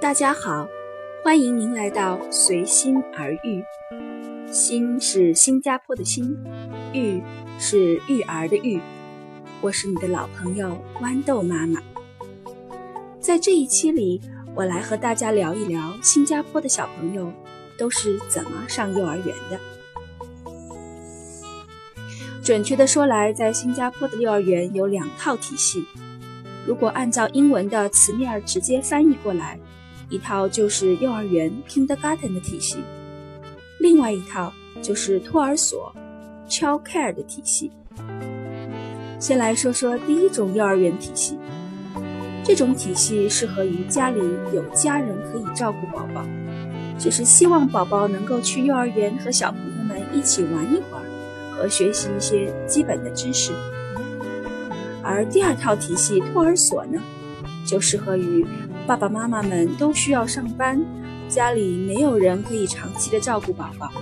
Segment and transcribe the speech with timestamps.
[0.00, 0.66] 大家好，
[1.22, 3.62] 欢迎您来到随心而育。
[4.50, 6.34] 心是新加坡的心，
[6.94, 7.22] 育
[7.58, 8.80] 是育儿的育。
[9.60, 11.82] 我是你的老朋友豌豆妈妈。
[13.20, 14.18] 在这一期里，
[14.54, 17.30] 我来和大家聊一聊新加坡的小朋友
[17.76, 19.60] 都是怎么上幼儿园的。
[22.42, 25.84] 准确的说来，在新加坡的幼儿园有两套体系。
[26.66, 29.58] 如果按照英文的词面直接翻译过来，
[30.08, 32.78] 一套就是幼儿园 （kindergarten） 的体系，
[33.78, 35.94] 另外一套就是托儿所
[36.48, 37.70] （child care） 的体系。
[39.18, 41.38] 先来说说第一种幼儿园体系，
[42.44, 44.20] 这种体系适合于家里
[44.52, 46.24] 有家人可以照顾宝宝，
[46.98, 51.04] 只是希望宝宝能够去幼儿园和小朋友们一起玩一会儿。
[51.56, 53.52] 和学习一些基本的知识，
[55.04, 56.98] 而第二套体系托儿所呢，
[57.66, 58.44] 就适合于
[58.86, 60.82] 爸爸妈妈们都需要上班，
[61.28, 63.92] 家里没有人可以长期的照顾宝宝。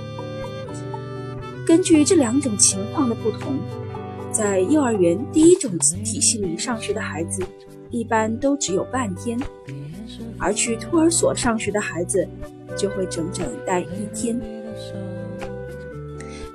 [1.67, 3.59] 根据这两种情况的不同，
[4.31, 7.43] 在幼儿园第一种体系里上学的孩子，
[7.91, 9.37] 一般都只有半天，
[10.39, 12.27] 而去托儿所上学的孩子，
[12.77, 14.41] 就会整整待一天。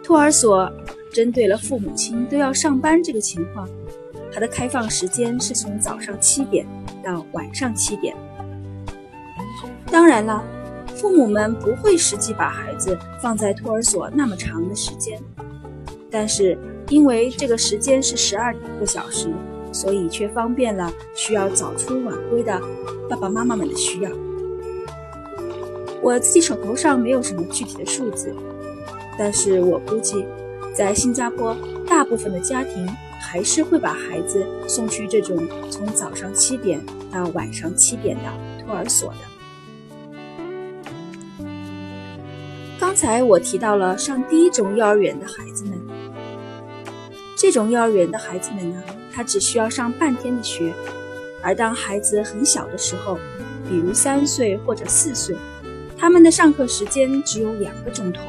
[0.02, 0.72] 托儿所。
[1.14, 3.68] 针对了父母亲都要上班这个情况，
[4.38, 6.64] 它的开放时间是从早上七点
[7.04, 8.16] 到晚上七点。
[9.90, 10.44] 当然了，
[10.96, 15.20] 父母们不会实际把孩子放在托儿所那么长的时间，
[16.12, 16.56] 但是
[16.90, 19.34] 因为这个时间是十二个小时，
[19.72, 22.62] 所以却方便了需要早出晚归的
[23.10, 24.12] 爸爸妈妈们的需要。
[26.00, 28.32] 我自己手头上没有什么具体的数字，
[29.18, 30.24] 但是我估计。
[30.76, 31.58] 在新加坡，
[31.88, 32.88] 大部分的家庭
[33.30, 38.24] 还是会把孩子送去这种从早上七点到晚上七点的
[38.64, 39.18] 托儿所的。
[42.80, 45.78] 刚才我提到了上第一种幼儿园的孩子们，
[47.36, 50.72] 这种幼儿园的孩子们呢，他只需要上半天的学，
[51.44, 53.20] 而当孩子很小的时候，
[53.68, 55.36] 比如三岁或者四岁，
[55.98, 58.22] 他们的上课时间只有两个钟头。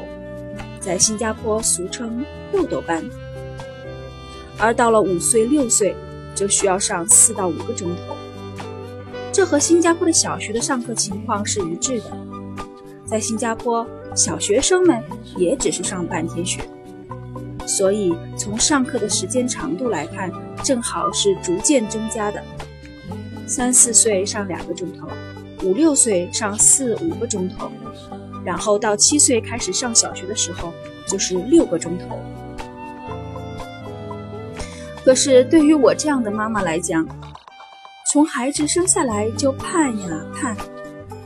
[0.81, 3.01] 在新加坡俗称豆豆班，
[4.59, 5.95] 而到了五岁六岁
[6.35, 8.15] 就需要上四到五个钟头，
[9.31, 12.11] 这和新加坡的小学的上课情况是一致的。
[13.05, 15.01] 在新加坡，小学生们
[15.37, 16.61] 也只是上半天学，
[17.65, 20.31] 所以从上课的时间长度来看，
[20.63, 22.43] 正好是逐渐增加的。
[23.47, 25.07] 三四岁上两个钟头，
[25.63, 27.71] 五六岁上四五个钟头。
[28.45, 30.71] 然后到七岁开始上小学的时候，
[31.07, 32.19] 就是六个钟头。
[35.03, 37.07] 可是对于我这样的妈妈来讲，
[38.11, 40.55] 从孩子生下来就盼呀盼，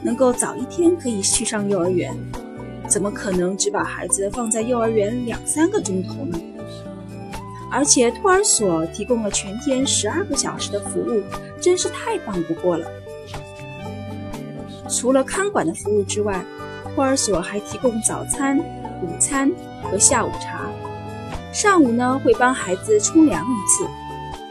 [0.01, 2.15] 能够早一天可以去上幼儿园，
[2.87, 6.39] 怎么可能只把孩子放在幼儿园两三个钟头呢？
[7.71, 11.23] 而且托儿所提供了全天十二个小时的服务，
[11.59, 12.87] 真是太棒不过了。
[14.87, 16.45] 除了看管的服务之外，
[16.93, 19.51] 托儿所还提供早餐、午餐
[19.81, 20.69] 和下午茶。
[21.53, 23.87] 上午呢会帮孩子冲凉一次，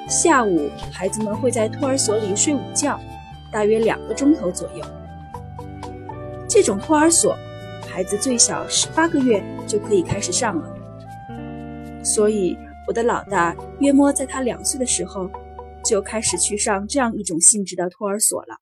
[0.09, 2.99] 下午孩子们会在托儿所里睡午觉，
[3.51, 4.85] 大约两个钟头左右。
[6.49, 7.37] 这种托儿所，
[7.91, 10.77] 孩子最小十八个月就可以开始上了。
[12.05, 15.29] 所以我的老大约摸在他两岁的时候，
[15.85, 18.62] 就开始去上这样一种性质的托儿所了。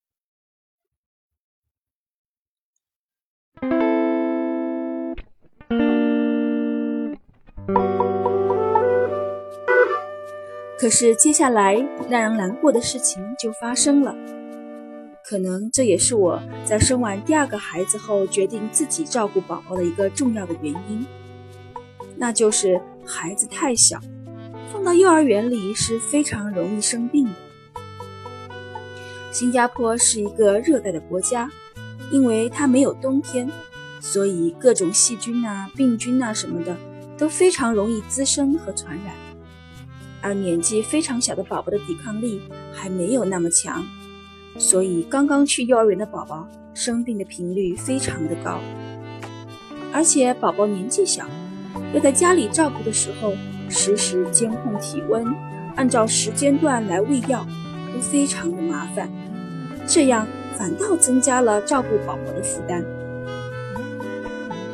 [10.81, 11.75] 可是接下来
[12.09, 14.17] 让人难过的事情就发生了，
[15.23, 21.05] 可能这也是我在生完第二个孩子后决定自己照顾宝宝的一个重要的原因，
[22.17, 24.01] 那就是孩子太小，
[24.73, 27.33] 放到幼儿园里是非常容易生病的。
[29.31, 31.51] 新加坡是一个热带的国家，
[32.11, 33.51] 因为它没有冬天，
[34.01, 36.75] 所以各种细菌啊、病菌啊什么的
[37.19, 39.15] 都非常容易滋生和传染。
[40.23, 43.85] 而年纪非常小的宝宝的抵抗力还没有那么强，
[44.59, 48.61] 所以刚刚去幼儿园的宝宝生病的频率非常的高。
[49.93, 51.27] 而且宝宝年纪小，
[51.95, 53.33] 要在家里照顾的时候，
[53.69, 55.25] 实时监控体温，
[55.75, 57.47] 按照时间段来喂药，
[57.93, 59.11] 都非常的麻烦。
[59.87, 60.27] 这样
[60.57, 62.85] 反倒增加了照顾宝宝的负担。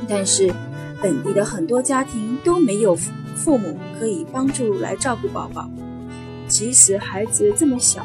[0.09, 0.53] 但是
[1.01, 2.97] 本地的很多家庭都没有。
[3.37, 5.71] 父母可以帮助来照顾宝宝，
[6.49, 8.05] 即使孩子这么小，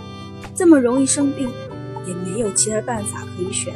[0.54, 1.50] 这么容易生病，
[2.06, 3.74] 也没有其他办法可以选，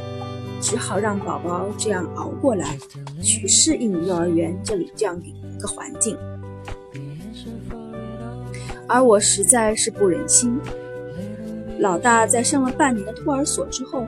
[0.62, 2.78] 只好让宝宝这样熬过来，
[3.24, 6.18] 去适应幼儿园这里这样的一个环境。
[8.88, 10.60] 而我实在是不忍心，
[11.80, 14.06] 老大在上了半年的托儿所之后，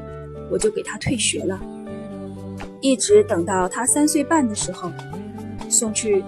[0.51, 1.59] 我就给他退学了，
[2.81, 4.91] 一直等到他三岁半的时候，
[5.69, 6.23] 送去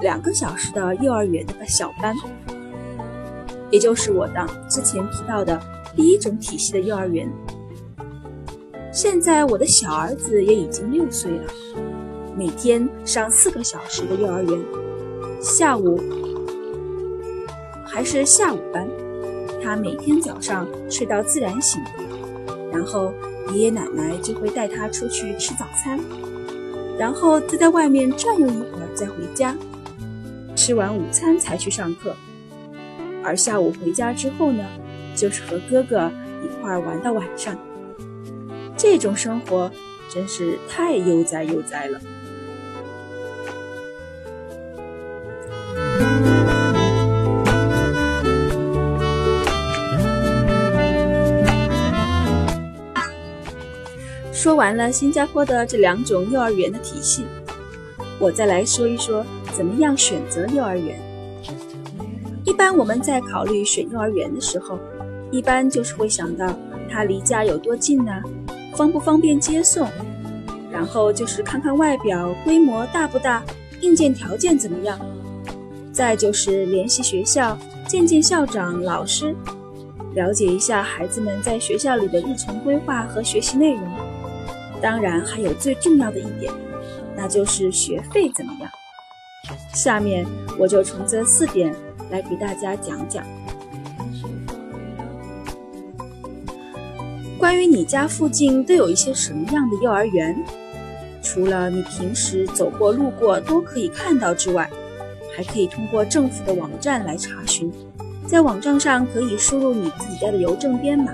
[0.00, 2.14] 两个小时的幼儿园的小班，
[3.70, 5.60] 也就是我的之前提到的
[5.94, 7.30] 第一种体系的幼儿园。
[8.92, 11.44] 现在我的小儿子也已经六岁了，
[12.36, 14.60] 每天上四个小时的幼儿园，
[15.40, 16.00] 下午。
[17.86, 18.88] 还是下午班，
[19.62, 21.80] 他每天早上睡到自然醒，
[22.72, 23.12] 然后
[23.52, 26.00] 爷爷奶奶就会带他出去吃早餐，
[26.98, 29.56] 然后再在外面转悠一会儿再回家，
[30.54, 32.14] 吃完午餐才去上课。
[33.22, 34.64] 而下午回家之后呢，
[35.14, 36.10] 就是和哥哥
[36.42, 37.56] 一块儿玩到晚上。
[38.76, 39.70] 这种生活
[40.08, 42.00] 真是太悠哉悠哉了。
[54.32, 57.24] 说完了新加坡的这两种幼儿园的体系，
[58.18, 59.24] 我再来说一说
[59.56, 60.98] 怎么样选择幼儿园。
[62.44, 64.78] 一般我们在考虑选幼儿园的时候，
[65.30, 66.52] 一般就是会想到
[66.90, 68.12] 它离家有多近呢，
[68.74, 69.88] 方不方便接送，
[70.70, 73.42] 然后就是看看外表规模大不大，
[73.80, 74.98] 硬件条件怎么样，
[75.92, 79.34] 再就是联系学校，见见校长、老师，
[80.14, 83.82] 了解一下孩子们在学校里的日程规划和学习内容。
[84.82, 86.52] 当然，还有最重要的一点，
[87.16, 88.70] 那就是学费怎么样。
[89.72, 90.26] 下面
[90.58, 91.74] 我就从这四点
[92.10, 93.24] 来给大家讲讲。
[97.38, 100.34] 关于你家附近都有一些什么样的幼儿园，
[101.22, 104.70] 除了你平时走过路过都可以看到之外，
[105.36, 107.70] 还可以通过政府的网站来查询。
[108.26, 111.12] 在网站上可以输入你自己家的邮政编码，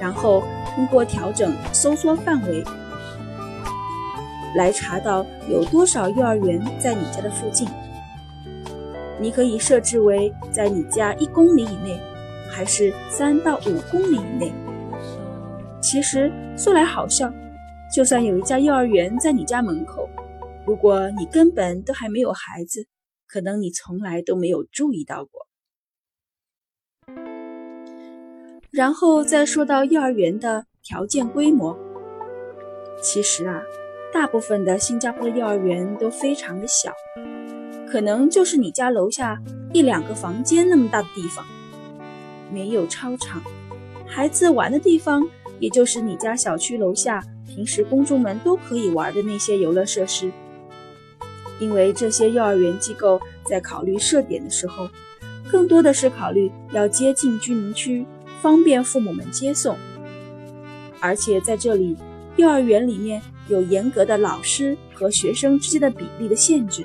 [0.00, 0.42] 然后
[0.74, 2.64] 通过调整搜索范围。
[4.54, 7.66] 来查到有多少幼儿园在你家的附近，
[9.20, 11.98] 你可以设置为在你家一公里以内，
[12.50, 14.52] 还是三到五公里以内。
[15.80, 17.32] 其实说来好笑，
[17.94, 20.08] 就算有一家幼儿园在你家门口，
[20.66, 22.86] 如果你根本都还没有孩子，
[23.26, 25.46] 可能你从来都没有注意到过。
[28.70, 31.76] 然后再说到幼儿园的条件规模，
[33.02, 33.62] 其实啊。
[34.12, 36.92] 大部分的新加坡幼儿园都非常的小，
[37.90, 39.40] 可能就是你家楼下
[39.72, 41.44] 一两个房间那么大的地方，
[42.52, 43.42] 没有操场，
[44.06, 45.26] 孩子玩的地方
[45.58, 50.30] 也就是你家小区楼下平时公众们都可以玩的那些游乐设施。
[51.58, 54.90] 因为这些幼儿园机构在考虑设点的时候，
[55.50, 58.04] 更多的是考虑要接近居民区，
[58.42, 59.74] 方便父母们接送，
[61.00, 61.96] 而且在这里
[62.36, 63.22] 幼儿园里面。
[63.48, 66.84] 有严格的老师和学生之间的比例的限制，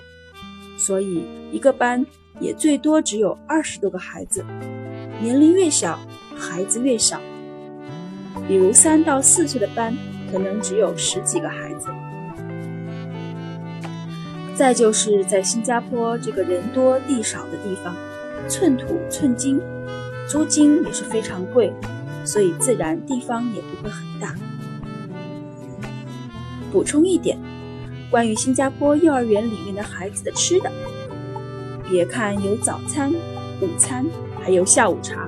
[0.77, 2.05] 所以一个班
[2.39, 4.43] 也最多只有二十多个孩子。
[5.21, 5.99] 年龄越小，
[6.37, 7.19] 孩子越少。
[8.47, 9.95] 比如三到四岁的班，
[10.31, 11.87] 可能只有十几个孩子。
[14.55, 17.95] 再就是在新加坡这个人多地少的地方，
[18.47, 19.61] 寸土寸金，
[20.27, 21.71] 租金也是非常贵，
[22.25, 24.35] 所以自然地方也不会很大。
[26.77, 27.35] 补充一点，
[28.11, 30.71] 关于新加坡幼儿园里面的孩子的吃的，
[31.89, 33.11] 别看有早餐、
[33.59, 34.05] 午餐，
[34.39, 35.27] 还有下午茶，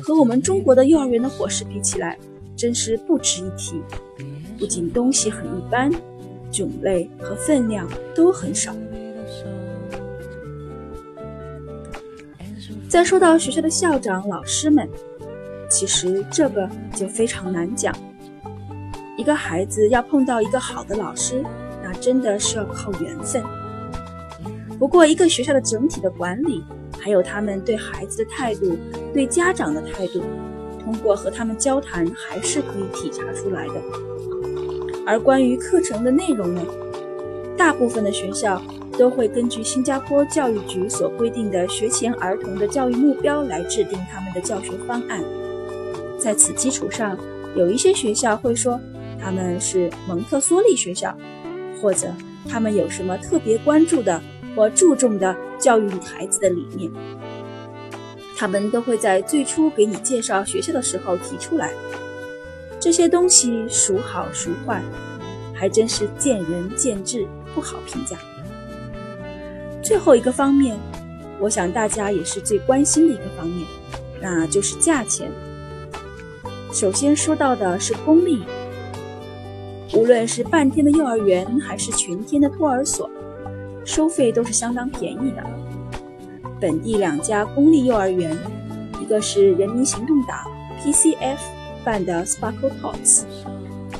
[0.00, 2.16] 和我们中国的幼儿园的伙食比起来，
[2.54, 3.82] 真是不值一提。
[4.60, 5.90] 不仅东西很一般，
[6.52, 8.72] 种类和分量都很少。
[12.88, 14.88] 再说到学校的校长、老师们，
[15.68, 17.92] 其实这个就非常难讲。
[19.16, 21.42] 一个孩子要碰到一个好的老师，
[21.82, 23.42] 那真的是要靠缘分。
[24.78, 26.62] 不过，一个学校的整体的管理，
[27.00, 28.76] 还有他们对孩子的态度、
[29.14, 30.22] 对家长的态度，
[30.84, 33.74] 通过和他们交谈，还是可以体察出来的。
[35.06, 36.60] 而关于课程的内容呢，
[37.56, 38.60] 大部分的学校
[38.98, 45.24] 都会根据新加坡教育局所规定的学前儿童的教育目标来制定他们的教学方案。
[46.18, 47.16] 在此基础上，
[47.56, 48.78] 有一些学校会说。
[49.20, 51.16] 他们是蒙特梭利学校，
[51.80, 52.08] 或者
[52.48, 54.20] 他们有什么特别关注的
[54.54, 56.90] 或注重的教育孩子的理念，
[58.36, 61.72] 他们都会在最初给你介绍学校的时候提出来。
[62.78, 64.82] 这些东西孰好孰坏，
[65.52, 68.16] 还真是见仁见智，不好评价。
[69.82, 70.76] 最后一个方面，
[71.40, 73.66] 我想大家也是最关心的一个方面，
[74.20, 75.30] 那就是价钱。
[76.72, 78.42] 首先说到的是公立，
[79.94, 83.08] 无论是半天的幼儿园还是全天的托儿所，
[83.84, 85.42] 收费都是相当便宜的。
[86.60, 88.36] 本地两家公立幼儿园，
[89.00, 90.38] 一个是人民行动党
[90.80, 91.38] PCF
[91.84, 93.24] 办的 Sparkle Tots，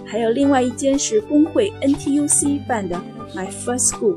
[0.04, 3.00] 还有另外一间是工会 NTUC 办的
[3.34, 4.16] My First School。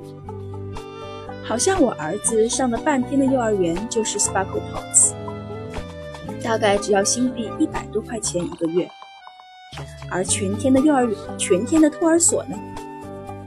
[1.43, 5.13] 好像我儿子上的半天的幼儿园就是 Sparkle Tots，
[6.43, 8.89] 大概只要新币一百多块钱一个月，
[10.09, 12.57] 而全天的幼儿园、全天的托儿所呢，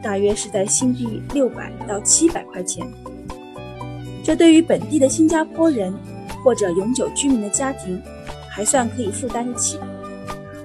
[0.03, 2.87] 大约是在新币六百到七百块钱。
[4.25, 5.93] 这对于本地的新加坡人
[6.45, 8.01] 或者永久居民的家庭，
[8.49, 9.79] 还算可以负担得起。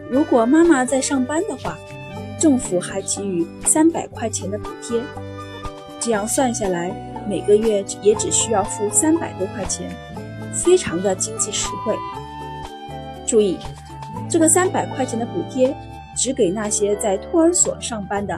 [0.09, 1.77] 如果妈妈在上班的话，
[2.39, 5.01] 政府还给予三百块钱的补贴，
[5.99, 6.91] 这样算下来，
[7.27, 9.89] 每个月也只需要付三百多块钱，
[10.53, 11.95] 非常的经济实惠。
[13.25, 13.57] 注意，
[14.29, 15.75] 这个三百块钱的补贴
[16.15, 18.37] 只给那些在托儿所上班的，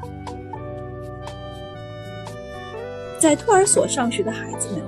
[3.20, 4.84] 在托儿所上学的孩子们。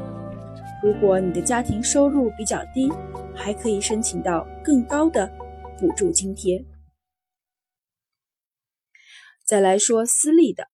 [0.84, 2.92] 如果你的家庭收入比较低，
[3.36, 5.32] 还可以申请到更高的
[5.80, 6.64] 补助津贴。
[9.46, 10.68] 再来说私立的，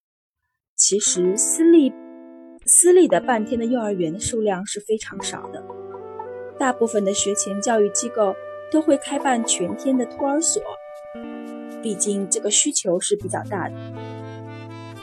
[0.75, 1.91] 其实私立
[2.65, 5.63] 私立的半天的幼儿园的数量是非常少的，
[6.59, 8.35] 大部分的学前教育机构
[8.71, 10.61] 都会开办全天的托儿所，
[11.81, 13.75] 毕竟这个需求是比较大的，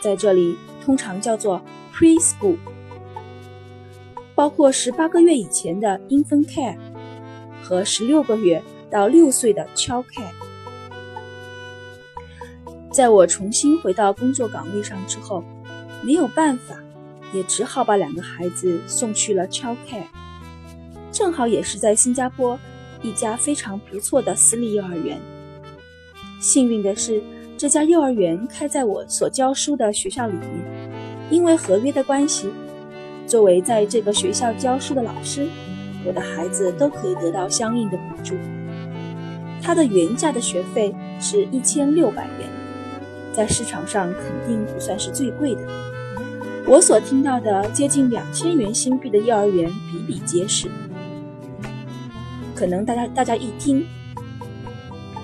[0.01, 1.61] 在这里通常叫做
[1.93, 2.57] preschool。
[4.35, 6.77] 包括十八个月以前的 infant care
[7.63, 10.33] 和十六个月到六岁的 child care。
[12.93, 15.45] 在我重新回到工作岗位上之后，
[16.03, 16.77] 没有办法，
[17.33, 20.07] 也只好把两个孩子送去了 child care。
[21.13, 22.59] 正好也是在新加坡
[23.05, 25.21] 一家非常不错的私立幼儿园。
[26.41, 27.23] 幸运的是，
[27.57, 30.91] 这家幼儿园开在我所教书的学校里面，
[31.31, 32.49] 因为合约的关系。
[33.27, 35.47] 作为在这个学校教书的老师，
[36.07, 38.35] 我的孩子都可以得到相应的补助。
[39.63, 42.49] 他的原价的学费是一千六百元，
[43.33, 45.63] 在市场上肯定不算是最贵的。
[46.67, 50.69] 我所听到的接近两千元新币的幼儿园比比皆是。
[52.55, 53.85] 可能大家大家一听，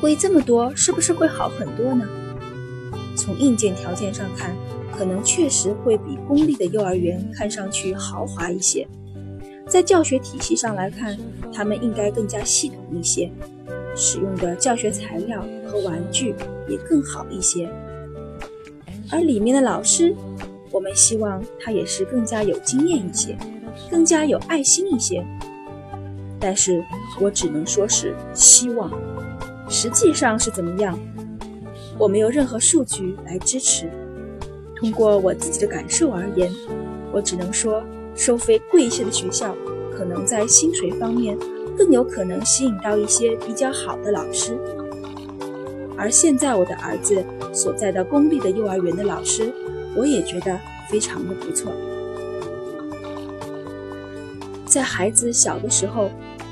[0.01, 2.07] 贵这么多，是不是会好很多呢？
[3.17, 4.55] 从硬件条件上看。
[4.93, 8.87] 可能确实会比公立的幼儿园看上去豪华一些，
[9.67, 11.17] 在教学体系上来看，
[11.51, 13.33] 他们应该更加系统一些，
[13.97, 16.35] 使用的教学材料和玩具
[16.69, 17.67] 也更好一些。
[19.11, 20.15] 而里面的老师，
[20.71, 23.39] 我们希望他也是更加有经验一些，
[23.91, 25.25] 更加有爱心一些。
[26.41, 26.83] 但是
[27.21, 28.91] 我只能说是希望，
[29.69, 30.99] 实际上是怎么样，
[31.99, 33.91] 我没有任何数据来支持。
[34.77, 36.51] 通过我自己的感受而言，
[37.13, 37.83] 我只能说，
[38.15, 39.55] 收费贵一些的学校，
[39.95, 41.39] 可能在薪水方面
[41.77, 44.59] 更有可能吸引到一些比较好的老师。
[45.99, 49.53] 而现在我的儿子所在的公立的幼儿园的老师，
[49.95, 51.71] 我也觉得非常的不错。
[54.71, 56.11] 在孩子小的时候，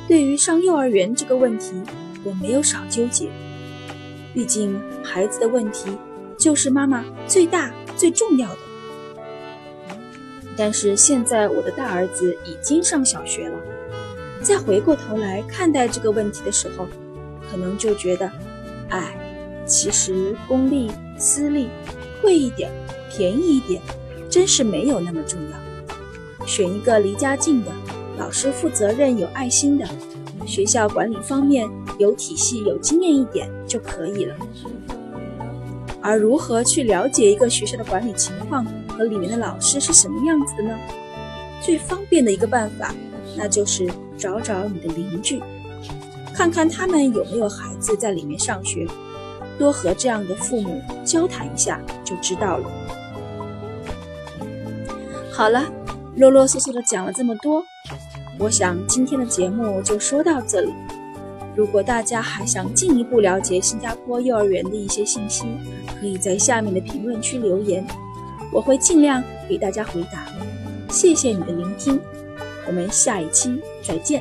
[0.09, 1.73] 对于上幼儿园这个问题，
[2.25, 3.29] 我没有少纠结。
[4.35, 5.97] 毕竟孩子的问题，
[6.37, 7.73] 就是妈妈最大。
[7.97, 8.59] 最重要的，
[10.57, 13.59] 但是现在我的大儿子已经上小学了，
[14.41, 16.87] 再回过头来看待这个问题的时候，
[17.51, 18.31] 可能就觉得，
[18.91, 19.19] 哎，
[19.67, 21.69] 其实公立、私立，
[22.23, 22.71] 贵一点、
[23.11, 23.83] 便宜一点，
[24.31, 26.47] 真是没有那么重要。
[26.47, 27.73] 选一个离家近的，
[28.19, 29.87] 老师负责任、有爱心的，
[30.45, 31.67] 学校管理方面
[31.99, 34.35] 有体系、有经验一点就可以了。
[36.03, 40.77] 而如何去了解一个学校的管理情况和里面的老师是什么样子的呢？
[41.63, 42.95] 最方便的一个办法，
[43.37, 45.43] 那就是找找你的邻居，
[46.35, 48.87] 看看他们有没有孩子在里面上学，
[49.59, 52.71] 多和这样的父母交谈一下就知道了。
[55.33, 55.65] 好了，
[56.19, 57.65] 啰啰嗦嗦的讲了这么多，
[58.41, 60.75] 我想今天的节目就说到这里。
[61.55, 65.45] 如果大家还想进一步了解新加坡幼儿园的一些信息，
[66.01, 67.87] 可以在下面的评论区留言，
[68.53, 70.27] 我会尽量给大家回答。
[70.89, 72.01] 谢谢你的聆听，
[72.67, 74.21] 我们下一期再见。